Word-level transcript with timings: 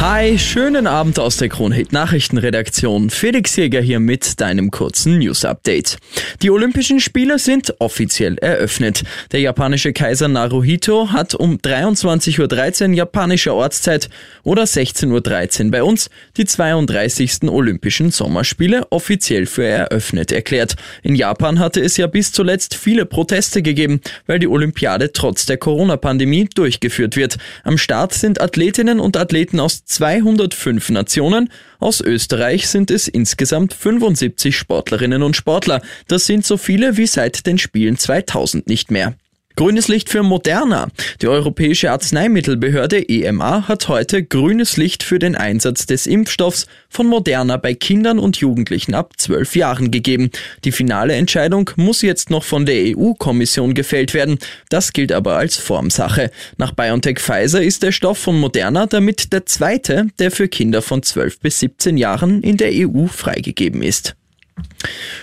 Hi, 0.00 0.36
schönen 0.36 0.88
Abend 0.88 1.20
aus 1.20 1.36
der 1.36 1.48
Kronhit 1.48 1.92
Nachrichtenredaktion. 1.92 3.08
Felix 3.10 3.54
Jäger 3.54 3.80
hier 3.80 4.00
mit 4.00 4.40
deinem 4.40 4.72
kurzen 4.72 5.18
News 5.18 5.44
Update. 5.44 5.98
Die 6.42 6.50
Olympischen 6.50 6.98
Spiele 6.98 7.38
sind 7.38 7.74
offiziell 7.78 8.36
eröffnet. 8.38 9.04
Der 9.30 9.40
japanische 9.40 9.92
Kaiser 9.92 10.26
Naruhito 10.26 11.12
hat 11.12 11.36
um 11.36 11.56
23.13 11.56 12.88
Uhr 12.90 12.94
japanischer 12.94 13.54
Ortszeit 13.54 14.10
oder 14.42 14.64
16.13 14.64 15.64
Uhr 15.66 15.70
bei 15.70 15.84
uns 15.84 16.10
die 16.36 16.46
32. 16.46 17.44
Olympischen 17.44 18.10
Sommerspiele 18.10 18.88
offiziell 18.90 19.46
für 19.46 19.64
eröffnet 19.64 20.32
erklärt. 20.32 20.74
In 21.04 21.14
Japan 21.14 21.60
hatte 21.60 21.80
es 21.80 21.96
ja 21.96 22.08
bis 22.08 22.32
zuletzt 22.32 22.74
viele 22.74 23.06
Proteste 23.06 23.62
gegeben, 23.62 24.00
weil 24.26 24.40
die 24.40 24.48
Olympiade 24.48 25.12
trotz 25.12 25.46
der 25.46 25.58
Corona-Pandemie 25.58 26.48
durchgeführt 26.52 27.16
wird. 27.16 27.38
Am 27.62 27.78
Start 27.78 28.14
sind 28.14 28.40
Athletinnen 28.40 28.98
und 28.98 29.16
Athleten 29.16 29.60
aus 29.60 29.84
205 29.92 30.90
Nationen. 30.90 31.50
Aus 31.78 32.00
Österreich 32.00 32.68
sind 32.68 32.90
es 32.90 33.08
insgesamt 33.08 33.74
75 33.74 34.56
Sportlerinnen 34.56 35.22
und 35.22 35.36
Sportler. 35.36 35.82
Das 36.08 36.26
sind 36.26 36.44
so 36.44 36.56
viele 36.56 36.96
wie 36.96 37.06
seit 37.06 37.46
den 37.46 37.58
Spielen 37.58 37.98
2000 37.98 38.66
nicht 38.66 38.90
mehr. 38.90 39.14
Grünes 39.56 39.88
Licht 39.88 40.08
für 40.08 40.22
Moderna. 40.22 40.88
Die 41.20 41.28
Europäische 41.28 41.90
Arzneimittelbehörde 41.90 43.08
EMA 43.08 43.68
hat 43.68 43.88
heute 43.88 44.22
grünes 44.22 44.76
Licht 44.76 45.02
für 45.02 45.18
den 45.18 45.36
Einsatz 45.36 45.84
des 45.84 46.06
Impfstoffs 46.06 46.66
von 46.88 47.06
Moderna 47.06 47.58
bei 47.58 47.74
Kindern 47.74 48.18
und 48.18 48.38
Jugendlichen 48.38 48.94
ab 48.94 49.12
12 49.18 49.56
Jahren 49.56 49.90
gegeben. 49.90 50.30
Die 50.64 50.72
finale 50.72 51.14
Entscheidung 51.14 51.70
muss 51.76 52.02
jetzt 52.02 52.30
noch 52.30 52.44
von 52.44 52.64
der 52.64 52.96
EU-Kommission 52.96 53.74
gefällt 53.74 54.14
werden. 54.14 54.38
Das 54.70 54.92
gilt 54.92 55.12
aber 55.12 55.36
als 55.36 55.58
Formsache. 55.58 56.30
Nach 56.56 56.72
BioNTech 56.72 57.18
Pfizer 57.18 57.62
ist 57.62 57.82
der 57.82 57.92
Stoff 57.92 58.18
von 58.18 58.40
Moderna 58.40 58.86
damit 58.86 59.32
der 59.32 59.44
zweite, 59.44 60.06
der 60.18 60.30
für 60.30 60.48
Kinder 60.48 60.80
von 60.80 61.02
12 61.02 61.40
bis 61.40 61.60
17 61.60 61.98
Jahren 61.98 62.42
in 62.42 62.56
der 62.56 62.70
EU 62.72 63.06
freigegeben 63.06 63.82
ist. 63.82 64.16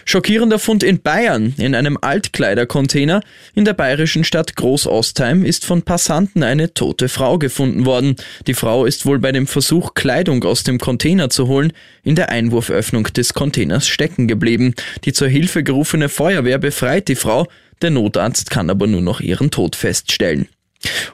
Schockierender 0.09 0.57
Fund 0.57 0.81
in 0.81 1.03
Bayern. 1.03 1.53
In 1.59 1.75
einem 1.75 1.95
Altkleidercontainer 2.01 3.21
in 3.53 3.63
der 3.63 3.73
bayerischen 3.73 4.23
Stadt 4.23 4.55
Großostheim 4.55 5.45
ist 5.45 5.67
von 5.67 5.83
Passanten 5.83 6.41
eine 6.41 6.73
tote 6.73 7.09
Frau 7.09 7.37
gefunden 7.37 7.85
worden. 7.85 8.15
Die 8.47 8.55
Frau 8.55 8.85
ist 8.85 9.05
wohl 9.05 9.19
bei 9.19 9.31
dem 9.31 9.45
Versuch, 9.45 9.93
Kleidung 9.93 10.43
aus 10.45 10.63
dem 10.63 10.79
Container 10.79 11.29
zu 11.29 11.47
holen, 11.47 11.73
in 12.03 12.15
der 12.15 12.29
Einwurföffnung 12.29 13.03
des 13.03 13.35
Containers 13.35 13.85
stecken 13.85 14.27
geblieben. 14.27 14.73
Die 15.05 15.13
zur 15.13 15.27
Hilfe 15.27 15.61
gerufene 15.61 16.09
Feuerwehr 16.09 16.57
befreit 16.57 17.07
die 17.07 17.13
Frau. 17.13 17.45
Der 17.83 17.91
Notarzt 17.91 18.49
kann 18.49 18.71
aber 18.71 18.87
nur 18.87 19.01
noch 19.01 19.21
ihren 19.21 19.51
Tod 19.51 19.75
feststellen 19.75 20.47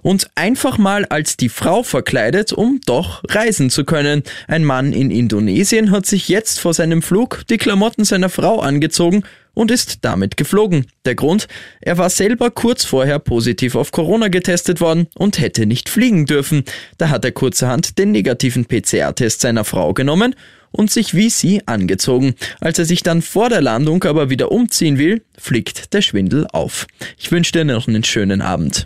und 0.02 0.30
einfach 0.36 0.78
mal 0.78 1.06
als 1.06 1.38
die 1.38 1.50
Frau 1.50 1.84
verkleidet, 1.84 2.54
um 2.54 2.80
doch 2.86 3.24
reisen 3.28 3.70
zu 3.70 3.86
können. 3.86 4.24
Ein 4.48 4.64
Mann 4.64 4.94
in 4.94 5.12
Indonesien 5.12 5.92
hat 5.92 6.06
sich 6.06 6.30
jetzt 6.30 6.60
vor 6.60 6.74
seinem 6.74 7.02
Flug 7.02 7.44
die 7.50 7.58
Klamotten 7.58 8.06
seiner 8.06 8.30
Frau 8.30 8.60
angezogen 8.60 9.24
und 9.56 9.72
ist 9.72 10.00
damit 10.02 10.38
geflogen. 10.38 10.86
Der 11.06 11.16
Grund? 11.16 11.48
Er 11.82 11.98
war 11.98 12.10
selber 12.10 12.52
kurz 12.52 12.86
vorher 12.86 13.18
positiv 13.18 13.76
auf 13.76 13.92
Corona 13.92 14.28
getestet 14.28 14.82
worden 14.82 15.08
und 15.16 15.40
hätte 15.40 15.66
nicht 15.66 15.90
fliegen 15.90 16.26
dürfen. 16.26 16.64
Da 16.98 17.10
hat 17.10 17.26
er 17.26 17.32
kurzerhand 17.32 17.98
den 17.98 18.12
negativen 18.12 18.66
PCR-Test 18.66 19.42
seiner 19.42 19.64
Frau 19.64 19.94
genommen 19.94 20.36
und 20.72 20.92
sich 20.92 21.16
wie 21.16 21.30
sie 21.30 21.66
angezogen. 21.68 22.36
Als 22.60 22.78
er 22.78 22.86
sich 22.86 23.02
dann 23.02 23.22
vor 23.22 23.50
der 23.50 23.62
Landung 23.62 24.04
aber 24.04 24.30
wieder 24.30 24.52
umziehen 24.52 24.98
will, 24.98 25.24
fliegt 25.38 25.94
der 25.94 26.02
Schwindel 26.02 26.46
auf. 26.52 26.86
Ich 27.18 27.32
wünsche 27.32 27.54
dir 27.54 27.64
noch 27.64 27.88
einen 27.88 28.04
schönen 28.04 28.42
Abend. 28.42 28.86